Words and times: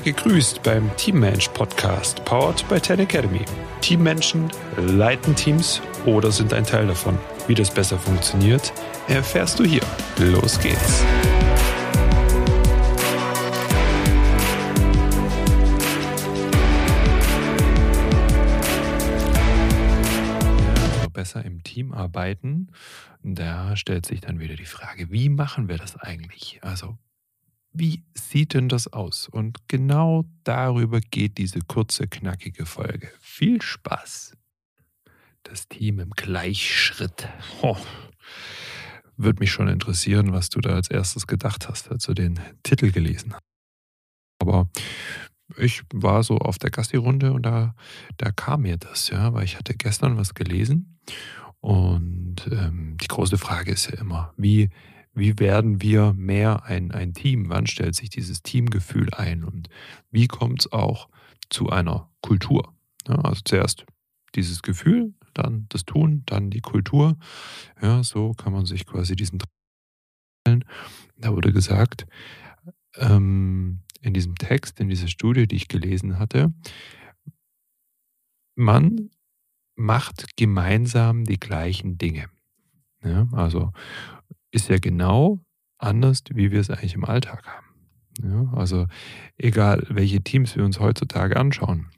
Gegrüßt 0.00 0.62
beim 0.62 0.90
Teammensch 0.96 1.48
Podcast, 1.48 2.24
powered 2.24 2.66
by 2.68 2.80
Ten 2.80 3.00
Academy. 3.00 3.44
Teammenschen 3.80 4.50
leiten 4.76 5.34
Teams 5.34 5.80
oder 6.06 6.32
sind 6.32 6.52
ein 6.54 6.64
Teil 6.64 6.86
davon. 6.86 7.18
Wie 7.46 7.54
das 7.54 7.70
besser 7.70 7.98
funktioniert, 7.98 8.72
erfährst 9.08 9.58
du 9.58 9.64
hier. 9.64 9.82
Los 10.18 10.58
geht's. 10.60 11.04
besser 21.12 21.44
im 21.44 21.62
Team 21.62 21.92
arbeiten. 21.92 22.68
Da 23.22 23.76
stellt 23.76 24.06
sich 24.06 24.22
dann 24.22 24.40
wieder 24.40 24.56
die 24.56 24.64
Frage, 24.64 25.10
wie 25.10 25.28
machen 25.28 25.68
wir 25.68 25.76
das 25.76 25.96
eigentlich? 25.96 26.60
Also 26.62 26.96
wie 27.72 28.02
sieht 28.14 28.54
denn 28.54 28.68
das 28.68 28.92
aus? 28.92 29.28
Und 29.28 29.68
genau 29.68 30.24
darüber 30.44 31.00
geht 31.00 31.38
diese 31.38 31.60
kurze, 31.60 32.08
knackige 32.08 32.66
Folge. 32.66 33.10
Viel 33.20 33.62
Spaß! 33.62 34.36
Das 35.42 35.68
Team 35.68 36.00
im 36.00 36.10
Gleichschritt. 36.10 37.28
Oh, 37.62 37.76
Würde 39.16 39.40
mich 39.40 39.50
schon 39.50 39.68
interessieren, 39.68 40.32
was 40.32 40.50
du 40.50 40.60
da 40.60 40.70
als 40.70 40.90
erstes 40.90 41.26
gedacht 41.26 41.68
hast, 41.68 41.90
als 41.90 42.04
du 42.04 42.14
den 42.14 42.38
Titel 42.62 42.90
gelesen 42.90 43.32
hast. 43.32 43.42
Aber 44.38 44.68
ich 45.56 45.82
war 45.92 46.22
so 46.22 46.38
auf 46.38 46.58
der 46.58 46.70
Gassi-Runde 46.70 47.32
und 47.32 47.42
da, 47.42 47.74
da 48.16 48.30
kam 48.32 48.62
mir 48.62 48.76
das, 48.76 49.08
ja, 49.10 49.32
weil 49.32 49.44
ich 49.44 49.56
hatte 49.56 49.74
gestern 49.74 50.16
was 50.16 50.34
gelesen 50.34 50.98
und 51.60 52.36
ähm, 52.50 52.96
die 53.00 53.08
große 53.08 53.38
Frage 53.38 53.72
ist 53.72 53.90
ja 53.90 53.98
immer, 53.98 54.32
wie 54.36 54.70
wie 55.20 55.38
werden 55.38 55.80
wir 55.82 56.14
mehr 56.14 56.64
ein, 56.64 56.90
ein 56.90 57.14
Team? 57.14 57.48
Wann 57.48 57.66
stellt 57.66 57.94
sich 57.94 58.08
dieses 58.10 58.42
Teamgefühl 58.42 59.12
ein? 59.14 59.44
Und 59.44 59.68
wie 60.10 60.26
kommt 60.26 60.60
es 60.60 60.72
auch 60.72 61.08
zu 61.50 61.68
einer 61.68 62.10
Kultur? 62.22 62.74
Ja, 63.06 63.16
also 63.16 63.42
zuerst 63.44 63.86
dieses 64.34 64.62
Gefühl, 64.62 65.14
dann 65.34 65.66
das 65.68 65.84
Tun, 65.84 66.22
dann 66.26 66.50
die 66.50 66.60
Kultur. 66.60 67.16
Ja, 67.80 68.02
so 68.02 68.32
kann 68.32 68.52
man 68.52 68.66
sich 68.66 68.86
quasi 68.86 69.14
diesen. 69.14 69.40
Da 70.44 71.32
wurde 71.32 71.52
gesagt, 71.52 72.06
ähm, 72.96 73.80
in 74.00 74.14
diesem 74.14 74.36
Text, 74.36 74.80
in 74.80 74.88
dieser 74.88 75.08
Studie, 75.08 75.46
die 75.46 75.56
ich 75.56 75.68
gelesen 75.68 76.18
hatte, 76.18 76.52
man 78.56 79.10
macht 79.76 80.36
gemeinsam 80.36 81.24
die 81.24 81.38
gleichen 81.38 81.98
Dinge. 81.98 82.30
Ja, 83.02 83.28
also 83.32 83.72
ist 84.50 84.68
ja 84.68 84.78
genau 84.78 85.40
anders, 85.78 86.22
wie 86.32 86.50
wir 86.50 86.60
es 86.60 86.70
eigentlich 86.70 86.94
im 86.94 87.04
Alltag 87.04 87.46
haben. 87.46 87.66
Ja, 88.22 88.52
also 88.54 88.86
egal, 89.38 89.86
welche 89.88 90.22
Teams 90.22 90.56
wir 90.56 90.64
uns 90.64 90.78
heutzutage 90.80 91.36
anschauen. 91.36 91.90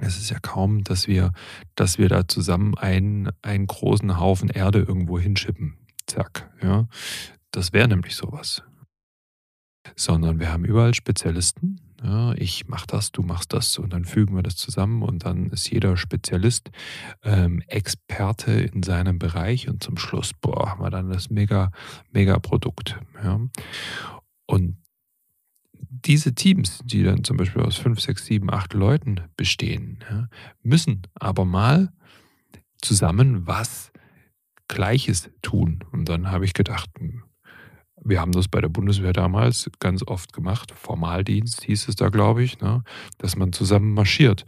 Es 0.00 0.18
ist 0.18 0.30
ja 0.30 0.38
kaum, 0.40 0.82
dass 0.84 1.06
wir, 1.06 1.32
dass 1.76 1.98
wir 1.98 2.08
da 2.08 2.26
zusammen 2.26 2.76
einen, 2.76 3.30
einen 3.42 3.66
großen 3.66 4.18
Haufen 4.18 4.48
Erde 4.48 4.80
irgendwo 4.80 5.18
hinschippen. 5.18 5.78
Zack. 6.06 6.50
Ja. 6.62 6.88
Das 7.50 7.72
wäre 7.72 7.88
nämlich 7.88 8.16
sowas. 8.16 8.62
Sondern 9.96 10.40
wir 10.40 10.52
haben 10.52 10.64
überall 10.64 10.94
Spezialisten, 10.94 11.80
ja, 12.04 12.34
ich 12.34 12.68
mache 12.68 12.86
das, 12.86 13.12
du 13.12 13.22
machst 13.22 13.54
das 13.54 13.78
und 13.78 13.94
dann 13.94 14.04
fügen 14.04 14.36
wir 14.36 14.42
das 14.42 14.56
zusammen 14.56 15.02
und 15.02 15.24
dann 15.24 15.46
ist 15.46 15.70
jeder 15.70 15.96
Spezialist 15.96 16.70
ähm, 17.22 17.62
Experte 17.66 18.52
in 18.52 18.82
seinem 18.82 19.18
Bereich 19.18 19.68
und 19.68 19.82
zum 19.82 19.96
Schluss 19.96 20.32
boah, 20.34 20.70
haben 20.70 20.82
wir 20.82 20.90
dann 20.90 21.08
das 21.08 21.30
mega, 21.30 21.70
mega 22.12 22.38
Produkt. 22.38 23.00
Ja. 23.22 23.40
Und 24.46 24.76
diese 25.72 26.34
Teams, 26.34 26.80
die 26.84 27.02
dann 27.02 27.24
zum 27.24 27.38
Beispiel 27.38 27.62
aus 27.62 27.76
fünf, 27.76 28.00
sechs, 28.00 28.26
sieben, 28.26 28.52
acht 28.52 28.74
Leuten 28.74 29.22
bestehen, 29.36 30.04
ja, 30.10 30.28
müssen 30.62 31.02
aber 31.14 31.46
mal 31.46 31.90
zusammen 32.82 33.46
was 33.46 33.92
Gleiches 34.68 35.30
tun. 35.40 35.84
Und 35.92 36.08
dann 36.10 36.30
habe 36.30 36.44
ich 36.44 36.52
gedacht, 36.52 36.90
hm, 36.98 37.22
wir 38.04 38.20
haben 38.20 38.32
das 38.32 38.48
bei 38.48 38.60
der 38.60 38.68
Bundeswehr 38.68 39.12
damals 39.12 39.70
ganz 39.80 40.06
oft 40.06 40.32
gemacht. 40.32 40.72
Formaldienst 40.76 41.64
hieß 41.64 41.88
es 41.88 41.96
da, 41.96 42.10
glaube 42.10 42.42
ich, 42.42 42.60
ne? 42.60 42.82
dass 43.18 43.36
man 43.36 43.52
zusammen 43.52 43.94
marschiert. 43.94 44.44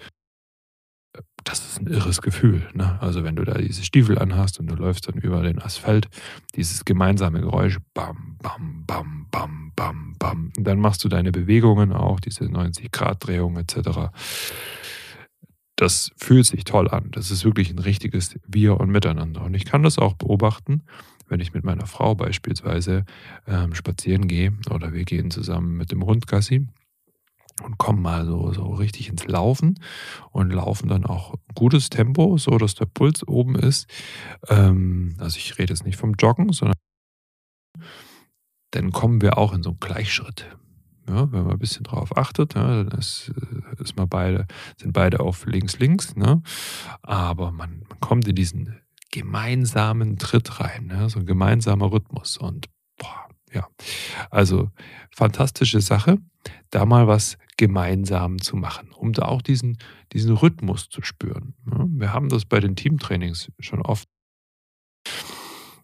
Das 1.44 1.60
ist 1.60 1.80
ein 1.80 1.86
irres 1.86 2.20
Gefühl. 2.20 2.68
Ne? 2.74 3.00
Also 3.00 3.24
wenn 3.24 3.36
du 3.36 3.44
da 3.44 3.54
diese 3.54 3.84
Stiefel 3.84 4.18
anhast 4.18 4.60
und 4.60 4.66
du 4.66 4.74
läufst 4.74 5.08
dann 5.08 5.16
über 5.16 5.42
den 5.42 5.60
Asphalt, 5.60 6.08
dieses 6.54 6.84
gemeinsame 6.84 7.40
Geräusch, 7.40 7.78
bam, 7.94 8.36
bam, 8.42 8.84
bam, 8.86 9.26
bam, 9.30 9.72
bam, 9.74 10.14
bam. 10.18 10.52
Und 10.56 10.64
dann 10.64 10.80
machst 10.80 11.04
du 11.04 11.08
deine 11.08 11.32
Bewegungen 11.32 11.92
auch, 11.92 12.20
diese 12.20 12.44
90-Grad-Drehung 12.44 13.56
etc. 13.56 14.10
Das 15.76 16.10
fühlt 16.16 16.46
sich 16.46 16.64
toll 16.64 16.88
an. 16.88 17.10
Das 17.12 17.30
ist 17.30 17.44
wirklich 17.44 17.70
ein 17.70 17.78
richtiges 17.78 18.38
Wir 18.46 18.78
und 18.78 18.90
Miteinander. 18.90 19.42
Und 19.42 19.54
ich 19.54 19.64
kann 19.64 19.82
das 19.82 19.98
auch 19.98 20.14
beobachten 20.14 20.82
wenn 21.28 21.40
ich 21.40 21.52
mit 21.54 21.64
meiner 21.64 21.86
Frau 21.86 22.14
beispielsweise 22.14 23.04
ähm, 23.46 23.74
spazieren 23.74 24.28
gehe 24.28 24.52
oder 24.70 24.92
wir 24.92 25.04
gehen 25.04 25.30
zusammen 25.30 25.76
mit 25.76 25.92
dem 25.92 26.04
Hund 26.04 26.26
Gassi 26.26 26.66
und 27.62 27.78
kommen 27.78 28.02
mal 28.02 28.26
so, 28.26 28.52
so 28.52 28.66
richtig 28.74 29.08
ins 29.08 29.26
Laufen 29.26 29.80
und 30.30 30.50
laufen 30.50 30.88
dann 30.88 31.06
auch 31.06 31.34
gutes 31.54 31.90
Tempo, 31.90 32.36
so 32.36 32.58
dass 32.58 32.74
der 32.74 32.86
Puls 32.86 33.26
oben 33.26 33.54
ist. 33.54 33.88
Ähm, 34.48 35.16
also 35.18 35.38
ich 35.38 35.58
rede 35.58 35.72
jetzt 35.72 35.84
nicht 35.84 35.96
vom 35.96 36.14
Joggen, 36.14 36.52
sondern 36.52 36.76
dann 38.72 38.92
kommen 38.92 39.22
wir 39.22 39.38
auch 39.38 39.54
in 39.54 39.62
so 39.62 39.70
einen 39.70 39.80
Gleichschritt. 39.80 40.46
Ja, 41.08 41.30
wenn 41.30 41.44
man 41.44 41.52
ein 41.52 41.58
bisschen 41.58 41.84
drauf 41.84 42.16
achtet, 42.16 42.54
ja, 42.54 42.82
dann 42.82 42.98
ist, 42.98 43.32
äh, 43.36 43.82
ist 43.82 43.96
man 43.96 44.08
beide, 44.08 44.46
sind 44.76 44.92
beide 44.92 45.20
auf 45.20 45.46
links, 45.46 45.78
links, 45.78 46.16
ne? 46.16 46.42
aber 47.02 47.52
man, 47.52 47.84
man 47.88 48.00
kommt 48.00 48.26
in 48.26 48.34
diesen 48.34 48.76
gemeinsamen 49.10 50.18
Tritt 50.18 50.60
rein, 50.60 50.86
ne? 50.86 51.08
so 51.08 51.20
ein 51.20 51.26
gemeinsamer 51.26 51.92
Rhythmus. 51.92 52.36
Und 52.36 52.68
boah, 52.98 53.28
ja, 53.52 53.68
also 54.30 54.70
fantastische 55.10 55.80
Sache, 55.80 56.18
da 56.70 56.84
mal 56.84 57.06
was 57.06 57.38
gemeinsam 57.56 58.40
zu 58.40 58.56
machen, 58.56 58.90
um 58.92 59.12
da 59.12 59.22
auch 59.22 59.42
diesen, 59.42 59.78
diesen 60.12 60.36
Rhythmus 60.36 60.88
zu 60.88 61.02
spüren. 61.02 61.54
Ne? 61.64 61.86
Wir 61.90 62.12
haben 62.12 62.28
das 62.28 62.44
bei 62.44 62.60
den 62.60 62.76
Teamtrainings 62.76 63.50
schon 63.58 63.82
oft, 63.82 64.08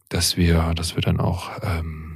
dass 0.08 0.36
wir, 0.36 0.74
dass 0.74 0.94
wir 0.94 1.02
dann 1.02 1.20
auch 1.20 1.50
ähm, 1.62 2.12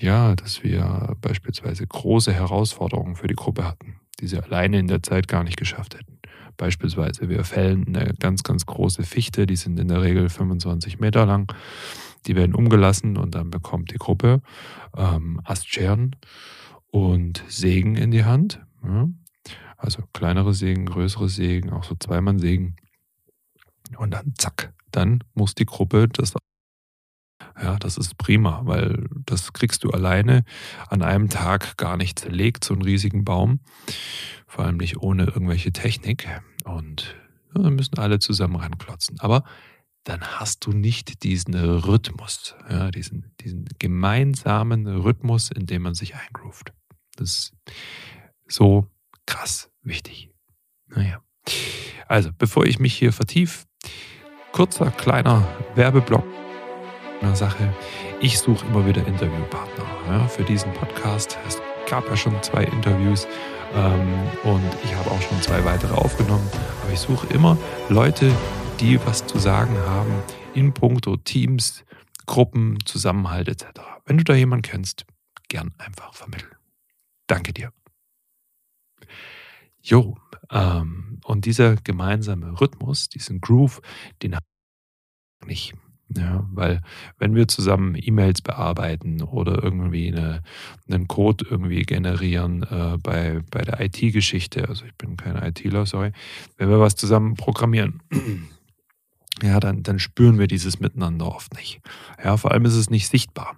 ja, 0.00 0.34
dass 0.34 0.62
wir 0.62 1.16
beispielsweise 1.20 1.86
große 1.86 2.32
Herausforderungen 2.32 3.16
für 3.16 3.26
die 3.26 3.34
Gruppe 3.34 3.64
hatten, 3.64 4.00
die 4.18 4.26
sie 4.26 4.38
alleine 4.38 4.78
in 4.78 4.88
der 4.88 5.02
Zeit 5.02 5.28
gar 5.28 5.44
nicht 5.44 5.58
geschafft 5.58 5.94
hätten. 5.94 6.18
Beispielsweise, 6.60 7.30
wir 7.30 7.42
fällen 7.44 7.86
eine 7.88 8.12
ganz, 8.18 8.42
ganz 8.42 8.66
große 8.66 9.02
Fichte, 9.02 9.46
die 9.46 9.56
sind 9.56 9.80
in 9.80 9.88
der 9.88 10.02
Regel 10.02 10.28
25 10.28 11.00
Meter 11.00 11.24
lang. 11.24 11.50
Die 12.26 12.36
werden 12.36 12.54
umgelassen 12.54 13.16
und 13.16 13.34
dann 13.34 13.50
bekommt 13.50 13.92
die 13.92 13.96
Gruppe 13.96 14.42
ähm, 14.94 15.40
Astscheren 15.42 16.16
und 16.88 17.42
Sägen 17.48 17.96
in 17.96 18.10
die 18.10 18.24
Hand. 18.24 18.60
Ja. 18.84 19.08
Also 19.78 20.02
kleinere 20.12 20.52
Sägen, 20.52 20.84
größere 20.84 21.30
Sägen, 21.30 21.70
auch 21.70 21.84
so 21.84 21.94
Zweimann-Sägen. 21.94 22.76
Und 23.96 24.10
dann 24.10 24.34
zack, 24.36 24.74
dann 24.92 25.24
muss 25.32 25.54
die 25.54 25.64
Gruppe 25.64 26.08
das 26.08 26.34
ja, 27.62 27.76
das 27.76 27.96
ist 27.96 28.18
prima, 28.18 28.60
weil 28.64 29.08
das 29.26 29.52
kriegst 29.54 29.84
du 29.84 29.90
alleine 29.90 30.44
an 30.88 31.02
einem 31.02 31.28
Tag 31.28 31.76
gar 31.78 31.96
nicht 31.96 32.18
zerlegt, 32.18 32.64
so 32.64 32.74
einen 32.74 32.82
riesigen 32.82 33.24
Baum. 33.24 33.60
Vor 34.46 34.64
allem 34.64 34.76
nicht 34.76 34.98
ohne 34.98 35.24
irgendwelche 35.24 35.72
Technik. 35.72 36.28
Und 36.64 37.16
ja, 37.54 37.62
dann 37.62 37.74
müssen 37.74 37.98
alle 37.98 38.18
zusammen 38.18 38.56
ranklotzen. 38.56 39.18
Aber 39.20 39.44
dann 40.04 40.22
hast 40.22 40.64
du 40.66 40.72
nicht 40.72 41.22
diesen 41.24 41.54
Rhythmus, 41.54 42.54
ja, 42.68 42.90
diesen, 42.90 43.34
diesen 43.40 43.66
gemeinsamen 43.78 44.86
Rhythmus, 44.86 45.50
in 45.50 45.66
dem 45.66 45.82
man 45.82 45.94
sich 45.94 46.14
eingroovt. 46.14 46.72
Das 47.16 47.30
ist 47.30 47.54
so 48.48 48.86
krass 49.26 49.70
wichtig. 49.82 50.30
Naja. 50.86 51.22
Also, 52.08 52.30
bevor 52.36 52.66
ich 52.66 52.78
mich 52.78 52.94
hier 52.94 53.12
vertiefe, 53.12 53.66
kurzer 54.52 54.90
kleiner 54.90 55.46
Werbeblock 55.74 56.24
einer 57.20 57.36
Sache. 57.36 57.72
Ich 58.20 58.38
suche 58.38 58.66
immer 58.66 58.86
wieder 58.86 59.06
Interviewpartner 59.06 59.84
ja, 60.08 60.28
für 60.28 60.42
diesen 60.42 60.72
Podcast. 60.72 61.38
Es 61.46 61.60
gab 61.90 62.08
ja 62.08 62.16
schon 62.16 62.40
zwei 62.40 62.62
Interviews 62.64 63.26
ähm, 63.74 64.28
und 64.44 64.62
ich 64.84 64.94
habe 64.94 65.10
auch 65.10 65.20
schon 65.20 65.42
zwei 65.42 65.64
weitere 65.64 65.92
aufgenommen. 65.92 66.48
Aber 66.82 66.92
ich 66.92 67.00
suche 67.00 67.26
immer 67.34 67.58
Leute, 67.88 68.32
die 68.78 69.04
was 69.04 69.26
zu 69.26 69.40
sagen 69.40 69.76
haben 69.76 70.12
in 70.54 70.72
puncto 70.72 71.16
Teams, 71.16 71.84
Gruppen, 72.26 72.78
Zusammenhalt 72.84 73.48
etc. 73.48 73.80
Wenn 74.06 74.18
du 74.18 74.24
da 74.24 74.34
jemanden 74.34 74.62
kennst, 74.62 75.04
gern 75.48 75.74
einfach 75.78 76.14
vermitteln. 76.14 76.54
Danke 77.26 77.52
dir. 77.52 77.72
Jo, 79.82 80.16
ähm, 80.50 81.18
und 81.24 81.44
dieser 81.44 81.74
gemeinsame 81.74 82.60
Rhythmus, 82.60 83.08
diesen 83.08 83.40
Groove, 83.40 83.82
den 84.22 84.36
habe 84.36 84.46
ich 85.48 85.72
nicht 85.72 85.74
Ja, 86.16 86.44
weil 86.52 86.80
wenn 87.18 87.36
wir 87.36 87.46
zusammen 87.46 87.96
E-Mails 87.96 88.42
bearbeiten 88.42 89.22
oder 89.22 89.62
irgendwie 89.62 90.08
eine, 90.08 90.42
einen 90.88 91.06
Code 91.06 91.46
irgendwie 91.48 91.82
generieren 91.82 92.64
äh, 92.64 92.98
bei, 93.00 93.40
bei 93.50 93.62
der 93.62 93.80
IT-Geschichte, 93.80 94.68
also 94.68 94.84
ich 94.86 94.94
bin 94.96 95.16
kein 95.16 95.36
ITler, 95.36 95.86
sorry, 95.86 96.12
wenn 96.56 96.68
wir 96.68 96.80
was 96.80 96.96
zusammen 96.96 97.34
programmieren, 97.36 98.02
ja, 99.42 99.60
dann, 99.60 99.84
dann 99.84 100.00
spüren 100.00 100.38
wir 100.38 100.48
dieses 100.48 100.80
Miteinander 100.80 101.26
oft 101.28 101.54
nicht. 101.54 101.80
Ja, 102.22 102.36
vor 102.36 102.50
allem 102.50 102.64
ist 102.64 102.74
es 102.74 102.90
nicht 102.90 103.08
sichtbar. 103.08 103.56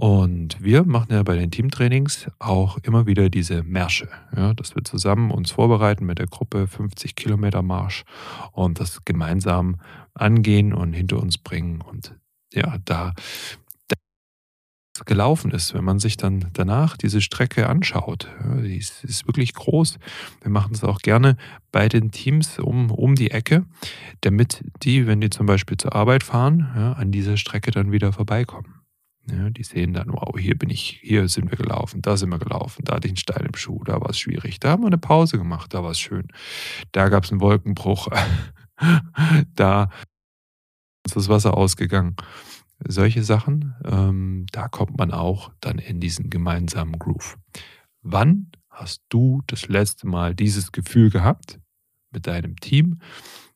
Und 0.00 0.62
wir 0.62 0.84
machen 0.84 1.12
ja 1.12 1.22
bei 1.22 1.36
den 1.36 1.50
Teamtrainings 1.50 2.30
auch 2.38 2.78
immer 2.78 3.04
wieder 3.04 3.28
diese 3.28 3.62
Märsche, 3.62 4.08
ja, 4.34 4.54
dass 4.54 4.74
wir 4.74 4.82
zusammen 4.82 5.30
uns 5.30 5.50
vorbereiten 5.50 6.06
mit 6.06 6.18
der 6.18 6.26
Gruppe 6.26 6.66
50 6.66 7.16
Kilometer 7.16 7.60
Marsch 7.60 8.04
und 8.52 8.80
das 8.80 9.04
gemeinsam 9.04 9.76
angehen 10.14 10.72
und 10.72 10.94
hinter 10.94 11.20
uns 11.20 11.36
bringen. 11.36 11.82
Und 11.82 12.14
ja, 12.54 12.78
da, 12.86 13.12
gelaufen 15.04 15.50
ist, 15.50 15.74
wenn 15.74 15.84
man 15.84 15.98
sich 15.98 16.16
dann 16.16 16.48
danach 16.54 16.96
diese 16.96 17.20
Strecke 17.20 17.68
anschaut, 17.68 18.26
die 18.62 18.78
ist, 18.78 19.04
ist, 19.04 19.26
wirklich 19.26 19.52
groß. 19.52 19.98
Wir 20.40 20.50
machen 20.50 20.72
es 20.74 20.82
auch 20.82 21.00
gerne 21.00 21.36
bei 21.72 21.90
den 21.90 22.10
Teams 22.10 22.58
um, 22.58 22.90
um 22.90 23.16
die 23.16 23.32
Ecke, 23.32 23.66
damit 24.22 24.64
die, 24.82 25.06
wenn 25.06 25.20
die 25.20 25.28
zum 25.28 25.44
Beispiel 25.44 25.76
zur 25.76 25.94
Arbeit 25.94 26.22
fahren, 26.22 26.72
ja, 26.74 26.92
an 26.94 27.12
dieser 27.12 27.36
Strecke 27.36 27.70
dann 27.70 27.92
wieder 27.92 28.14
vorbeikommen. 28.14 28.79
Ja, 29.30 29.50
die 29.50 29.62
sehen 29.62 29.92
dann, 29.92 30.12
wow, 30.12 30.34
hier 30.36 30.58
bin 30.58 30.70
ich, 30.70 31.00
hier 31.02 31.28
sind 31.28 31.50
wir 31.50 31.58
gelaufen, 31.58 32.02
da 32.02 32.16
sind 32.16 32.30
wir 32.30 32.38
gelaufen, 32.38 32.84
da 32.84 32.94
hatte 32.94 33.06
ich 33.06 33.12
einen 33.12 33.16
Stein 33.16 33.46
im 33.46 33.54
Schuh, 33.54 33.84
da 33.84 34.00
war 34.00 34.10
es 34.10 34.18
schwierig, 34.18 34.58
da 34.58 34.70
haben 34.70 34.82
wir 34.82 34.88
eine 34.88 34.98
Pause 34.98 35.38
gemacht, 35.38 35.72
da 35.72 35.84
war 35.84 35.92
es 35.92 36.00
schön, 36.00 36.28
da 36.92 37.08
gab 37.08 37.24
es 37.24 37.30
einen 37.30 37.40
Wolkenbruch, 37.40 38.08
da 39.54 39.90
ist 41.04 41.16
das 41.16 41.28
Wasser 41.28 41.56
ausgegangen. 41.56 42.16
Solche 42.86 43.22
Sachen, 43.22 43.74
ähm, 43.84 44.46
da 44.52 44.68
kommt 44.68 44.96
man 44.96 45.12
auch 45.12 45.52
dann 45.60 45.78
in 45.78 46.00
diesen 46.00 46.30
gemeinsamen 46.30 46.98
Groove. 46.98 47.38
Wann 48.02 48.50
hast 48.70 49.02
du 49.10 49.42
das 49.46 49.68
letzte 49.68 50.06
Mal 50.06 50.34
dieses 50.34 50.72
Gefühl 50.72 51.10
gehabt 51.10 51.60
mit 52.10 52.26
deinem 52.26 52.56
Team, 52.56 53.00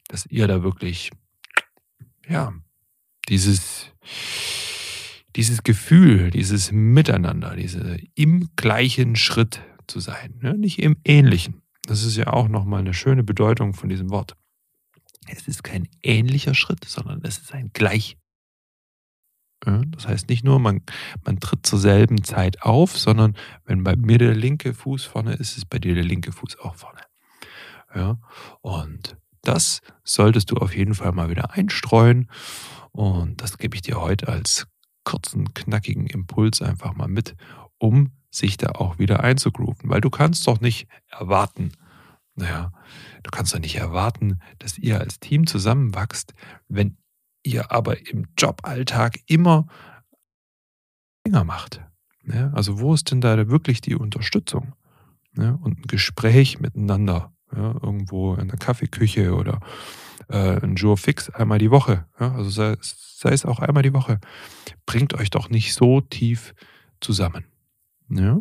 dass 0.09 0.27
ihr 0.27 0.47
da 0.47 0.63
wirklich, 0.63 1.11
ja, 2.29 2.53
dieses 3.29 3.91
dieses 5.37 5.63
Gefühl, 5.63 6.31
dieses 6.31 6.73
Miteinander, 6.73 7.57
diese 7.57 7.99
im 8.15 8.49
gleichen 8.57 9.17
Schritt 9.17 9.61
zu 9.87 10.01
sein, 10.01 10.39
ne? 10.41 10.55
nicht 10.55 10.79
im 10.79 10.97
ähnlichen. 11.05 11.63
Das 11.87 12.05
ist 12.05 12.17
ja 12.17 12.29
auch 12.29 12.49
nochmal 12.49 12.81
eine 12.81 12.95
schöne 12.95 13.23
Bedeutung 13.23 13.75
von 13.75 13.89
diesem 13.89 14.11
Wort. 14.11 14.37
Es 15.27 15.49
ist 15.49 15.65
kein 15.65 15.89
ähnlicher 16.03 16.55
Schritt, 16.55 16.85
sondern 16.85 17.21
es 17.23 17.39
ist 17.39 17.53
ein 17.53 17.71
gleich. 17.73 18.17
Ja, 19.67 19.83
das 19.87 20.07
heißt 20.07 20.29
nicht 20.29 20.45
nur, 20.45 20.59
man, 20.59 20.83
man 21.25 21.41
tritt 21.41 21.65
zur 21.65 21.79
selben 21.79 22.23
Zeit 22.23 22.63
auf, 22.63 22.99
sondern 22.99 23.35
wenn 23.65 23.83
bei 23.83 23.97
mir 23.97 24.19
der 24.19 24.35
linke 24.35 24.75
Fuß 24.75 25.05
vorne 25.05 25.35
ist, 25.35 25.57
ist 25.57 25.71
bei 25.71 25.79
dir 25.79 25.95
der 25.95 26.05
linke 26.05 26.33
Fuß 26.33 26.59
auch 26.61 26.75
vorne. 26.75 27.01
Ja, 27.95 28.19
und 28.61 29.17
das 29.43 29.81
solltest 30.03 30.51
du 30.51 30.57
auf 30.57 30.77
jeden 30.77 30.95
Fall 30.95 31.13
mal 31.13 31.31
wieder 31.31 31.53
einstreuen. 31.53 32.29
Und 32.93 33.41
das 33.41 33.59
gebe 33.59 33.77
ich 33.77 33.83
dir 33.83 34.01
heute 34.01 34.29
als 34.29 34.67
kurzen, 35.05 35.55
knackigen 35.55 36.07
Impuls 36.07 36.63
einfach 36.63 36.95
mal 36.95 37.09
mit, 37.09 37.37
um 37.79 38.13
sich 38.31 38.57
da 38.57 38.71
auch 38.71 38.99
wieder 38.99 39.23
einzugrooven. 39.23 39.89
Weil 39.91 40.01
du 40.01 40.11
kannst 40.11 40.47
doch 40.47 40.61
nicht 40.61 40.89
erwarten, 41.09 41.73
naja, 42.35 42.73
du 43.23 43.31
kannst 43.31 43.55
doch 43.55 43.61
nicht 43.61 43.77
erwarten, 43.77 44.41
dass 44.59 44.79
ihr 44.79 45.01
als 45.01 45.21
Team 45.21 45.47
zusammenwachst, 45.47 46.35
wenn 46.69 46.97
ihr 47.45 47.71
aber 47.71 48.09
im 48.09 48.27
Joballtag 48.37 49.21
immer 49.27 49.67
länger 51.25 51.45
macht. 51.45 51.83
Ja, 52.27 52.51
also 52.53 52.81
wo 52.81 52.95
ist 52.95 53.11
denn 53.11 53.21
da 53.21 53.49
wirklich 53.49 53.81
die 53.81 53.95
Unterstützung? 53.95 54.75
Ja, 55.37 55.53
und 55.53 55.79
ein 55.79 55.87
Gespräch 55.87 56.61
miteinander, 56.61 57.33
ja, 57.55 57.75
irgendwo 57.83 58.35
in 58.35 58.49
der 58.49 58.59
Kaffeeküche 58.59 59.35
oder 59.35 59.61
äh, 60.29 60.61
ein 60.61 60.77
Jour 60.77 60.97
fix 60.97 61.31
einmal 61.31 61.59
die 61.59 61.71
Woche. 61.71 62.07
also 62.17 62.51
sei, 62.51 62.77
sei 62.81 63.33
es 63.33 63.45
auch 63.45 63.59
einmal 63.59 63.83
die 63.83 63.95
Woche 63.95 64.21
bringt 64.87 65.15
euch 65.15 65.31
doch 65.31 65.49
nicht 65.51 65.75
so 65.75 66.01
tief 66.01 66.55
zusammen. 67.01 67.45
Ja? 68.09 68.39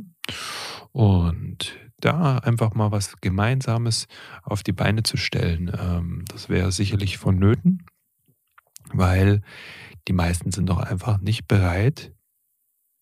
Und 0.92 1.78
da 2.00 2.38
einfach 2.38 2.74
mal 2.74 2.92
was 2.92 3.20
Gemeinsames 3.22 4.08
auf 4.44 4.64
die 4.64 4.74
Beine 4.74 5.04
zu 5.04 5.18
stellen, 5.18 5.72
ähm, 5.78 6.26
das 6.28 6.50
wäre 6.50 6.72
sicherlich 6.72 7.18
vonnöten, 7.18 7.86
weil 8.92 9.42
die 10.08 10.14
meisten 10.14 10.52
sind 10.52 10.68
doch 10.68 10.80
einfach 10.80 11.20
nicht 11.20 11.48
bereit, 11.48 12.14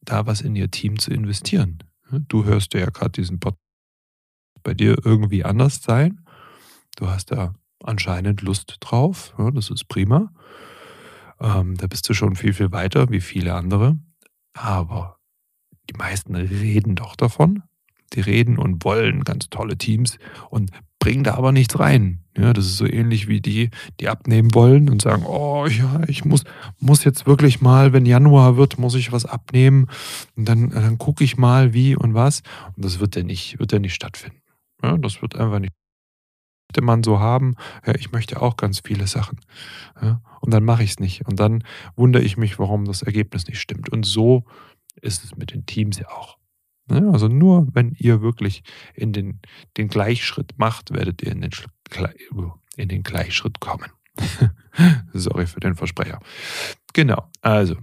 da 0.02 0.28
was 0.28 0.42
in 0.42 0.56
ihr 0.56 0.70
Team 0.70 1.00
zu 1.00 1.12
investieren. 1.12 1.80
Du 2.12 2.46
hörst 2.46 2.74
ja 2.74 2.86
gerade 2.90 3.12
diesen 3.12 3.40
Podcast 3.40 3.62
bei 4.64 4.74
dir 4.74 4.98
irgendwie 5.04 5.44
anders 5.44 5.82
sein. 5.82 6.24
Du 6.96 7.08
hast 7.08 7.32
da 7.32 7.56
anscheinend 7.84 8.42
Lust 8.42 8.78
drauf. 8.80 9.34
Ja, 9.38 9.52
das 9.52 9.70
ist 9.70 9.88
prima. 9.88 10.32
Ähm, 11.40 11.76
da 11.78 11.88
bist 11.88 12.08
du 12.08 12.14
schon 12.14 12.36
viel, 12.36 12.54
viel 12.54 12.72
weiter 12.72 13.10
wie 13.10 13.22
viele 13.22 13.54
andere. 13.54 13.98
Aber 14.54 15.18
die 15.90 15.98
meisten 15.98 16.36
reden 16.36 16.96
doch 16.96 17.16
davon. 17.16 17.64
Die 18.14 18.22
reden 18.22 18.58
und 18.58 18.84
wollen 18.84 19.24
ganz 19.24 19.50
tolle 19.50 19.78
Teams 19.78 20.18
und 20.50 20.72
bringen 21.00 21.24
da 21.24 21.36
aber 21.36 21.52
nichts 21.52 21.80
rein. 21.80 22.24
Ja, 22.38 22.54
das 22.54 22.66
ist 22.66 22.78
so 22.78 22.86
ähnlich 22.86 23.28
wie 23.28 23.42
die, 23.42 23.70
die 24.00 24.08
abnehmen 24.08 24.54
wollen 24.54 24.90
und 24.90 25.02
sagen, 25.02 25.26
oh 25.26 25.66
ja, 25.66 26.02
ich 26.08 26.24
muss, 26.24 26.44
muss 26.80 27.04
jetzt 27.04 27.26
wirklich 27.26 27.60
mal, 27.60 27.92
wenn 27.92 28.06
Januar 28.06 28.56
wird, 28.56 28.78
muss 28.78 28.96
ich 28.96 29.12
was 29.12 29.26
abnehmen. 29.26 29.88
Und 30.36 30.48
dann, 30.48 30.70
dann 30.70 30.98
gucke 30.98 31.24
ich 31.24 31.38
mal, 31.38 31.74
wie 31.74 31.96
und 31.96 32.14
was. 32.14 32.42
Und 32.76 32.86
das 32.86 33.00
wird 33.00 33.16
ja 33.16 33.24
nicht, 33.24 33.60
wird 33.60 33.72
ja 33.72 33.80
nicht 33.80 33.96
stattfinden. 33.96 34.42
Ja, 34.84 34.98
das 34.98 35.22
wird 35.22 35.36
einfach 35.36 35.60
nicht 35.60 35.74
möchte 36.72 36.82
man 36.82 37.04
so 37.04 37.20
haben. 37.20 37.56
Ja, 37.86 37.96
ich 37.96 38.14
möchte 38.14 38.42
auch 38.42 38.56
ganz 38.56 38.82
viele 38.84 39.06
Sachen. 39.06 39.40
Ja, 40.02 40.22
und 40.40 40.54
dann 40.54 40.64
mache 40.64 40.84
ich 40.84 40.92
es 40.92 41.00
nicht. 41.00 41.26
Und 41.28 41.38
dann 41.38 41.66
wundere 41.98 42.24
ich 42.24 42.38
mich, 42.38 42.60
warum 42.60 42.86
das 42.86 43.02
Ergebnis 43.02 43.46
nicht 43.48 43.60
stimmt. 43.60 43.90
Und 43.90 44.06
so 44.06 44.46
ist 45.02 45.26
es 45.26 45.36
mit 45.36 45.52
den 45.52 45.66
Teams 45.66 46.00
ja 46.00 46.08
auch. 46.10 46.38
Ja, 46.90 47.10
also 47.12 47.28
nur 47.28 47.68
wenn 47.74 47.94
ihr 47.98 48.22
wirklich 48.22 48.64
in 48.94 49.12
den, 49.12 49.42
den 49.76 49.90
Gleichschritt 49.90 50.54
macht, 50.58 50.94
werdet 50.94 51.22
ihr 51.22 51.34
in 51.34 51.42
den, 51.42 51.52
in 52.78 52.88
den 52.88 53.04
Gleichschritt 53.04 53.60
kommen. 53.60 53.92
Sorry 55.14 55.46
für 55.46 55.60
den 55.60 55.76
Versprecher. 55.76 56.20
Genau, 56.94 57.28
also 57.42 57.76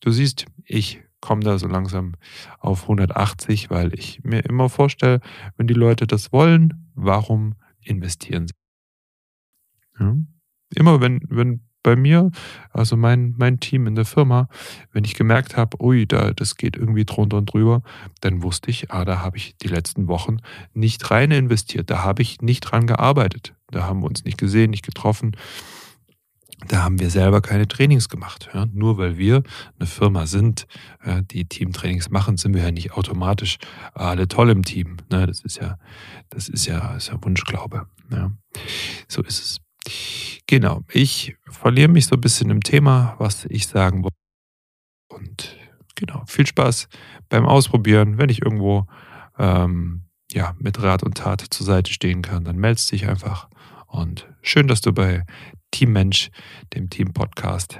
du 0.00 0.12
siehst, 0.12 0.46
ich 0.64 1.00
komme 1.20 1.42
da 1.42 1.58
so 1.58 1.66
langsam 1.66 2.14
auf 2.60 2.82
180, 2.82 3.70
weil 3.70 3.92
ich 3.94 4.22
mir 4.22 4.44
immer 4.44 4.68
vorstelle, 4.68 5.20
wenn 5.56 5.66
die 5.66 5.74
Leute 5.74 6.06
das 6.06 6.32
wollen, 6.32 6.88
warum 6.94 7.54
investieren. 7.88 8.46
Ja. 9.98 10.16
Immer 10.74 11.00
wenn, 11.00 11.20
wenn 11.28 11.68
bei 11.82 11.96
mir, 11.96 12.30
also 12.70 12.96
mein, 12.96 13.34
mein 13.38 13.60
Team 13.60 13.86
in 13.86 13.94
der 13.94 14.04
Firma, 14.04 14.48
wenn 14.92 15.04
ich 15.04 15.14
gemerkt 15.14 15.56
habe, 15.56 15.82
ui, 15.82 16.06
da, 16.06 16.32
das 16.32 16.56
geht 16.56 16.76
irgendwie 16.76 17.04
drunter 17.04 17.38
und 17.38 17.52
drüber, 17.52 17.82
dann 18.20 18.42
wusste 18.42 18.70
ich, 18.70 18.90
ah, 18.90 19.04
da 19.04 19.20
habe 19.20 19.36
ich 19.36 19.56
die 19.56 19.68
letzten 19.68 20.08
Wochen 20.08 20.38
nicht 20.74 21.10
rein 21.10 21.30
investiert, 21.30 21.88
da 21.88 22.02
habe 22.04 22.22
ich 22.22 22.42
nicht 22.42 22.60
dran 22.60 22.86
gearbeitet, 22.86 23.54
da 23.70 23.84
haben 23.84 24.00
wir 24.00 24.06
uns 24.06 24.24
nicht 24.24 24.38
gesehen, 24.38 24.70
nicht 24.70 24.84
getroffen, 24.84 25.36
da 26.66 26.82
haben 26.82 26.98
wir 26.98 27.10
selber 27.10 27.40
keine 27.40 27.68
Trainings 27.68 28.08
gemacht. 28.08 28.48
Ja. 28.52 28.66
Nur 28.72 28.98
weil 28.98 29.16
wir 29.16 29.42
eine 29.78 29.86
Firma 29.86 30.26
sind, 30.26 30.66
ja, 31.04 31.20
die 31.22 31.44
Teamtrainings 31.44 32.10
machen, 32.10 32.36
sind 32.36 32.54
wir 32.54 32.62
ja 32.62 32.72
nicht 32.72 32.92
automatisch 32.92 33.58
alle 33.94 34.26
toll 34.26 34.50
im 34.50 34.64
Team. 34.64 34.96
Ne. 35.10 35.26
Das 35.26 35.40
ist 35.40 35.58
ja, 35.58 35.78
das 36.30 36.48
ist 36.48 36.66
ja, 36.66 36.96
ist 36.96 37.08
ja 37.08 37.18
Wunschglaube. 37.22 37.86
Ja. 38.10 38.32
So 39.06 39.22
ist 39.22 39.38
es. 39.40 39.60
Genau. 40.46 40.82
Ich 40.90 41.36
verliere 41.48 41.88
mich 41.88 42.06
so 42.06 42.16
ein 42.16 42.20
bisschen 42.20 42.50
im 42.50 42.62
Thema, 42.62 43.14
was 43.18 43.44
ich 43.46 43.68
sagen 43.68 44.02
wollte. 44.02 44.16
Und 45.08 45.56
genau, 45.94 46.24
viel 46.26 46.46
Spaß 46.46 46.88
beim 47.28 47.46
Ausprobieren. 47.46 48.18
Wenn 48.18 48.30
ich 48.30 48.42
irgendwo 48.42 48.86
ähm, 49.38 50.06
ja, 50.32 50.54
mit 50.58 50.82
Rat 50.82 51.02
und 51.04 51.18
Tat 51.18 51.44
zur 51.50 51.66
Seite 51.66 51.92
stehen 51.92 52.22
kann, 52.22 52.44
dann 52.44 52.56
meldest 52.56 52.90
dich 52.90 53.06
einfach. 53.06 53.48
Und 53.86 54.28
schön, 54.42 54.68
dass 54.68 54.80
du 54.80 54.92
bei 54.92 55.24
Team 55.70 55.92
Mensch, 55.92 56.30
dem 56.74 56.90
Team 56.90 57.12
Podcast 57.12 57.78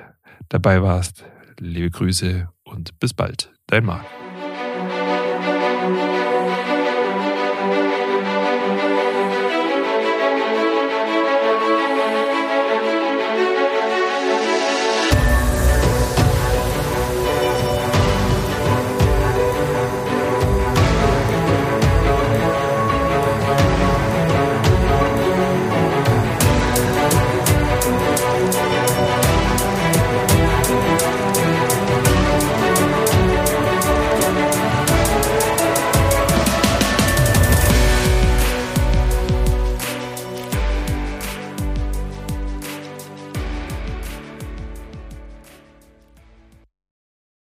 dabei 0.49 0.83
warst. 0.83 1.25
Liebe 1.59 1.91
Grüße 1.91 2.49
und 2.65 2.99
bis 3.01 3.15
bald. 3.15 3.53
Dein 3.67 3.85
Marc. 3.85 4.28